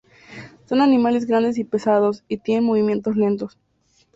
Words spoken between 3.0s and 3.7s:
lentos.